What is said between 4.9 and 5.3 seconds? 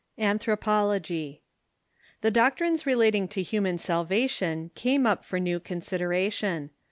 up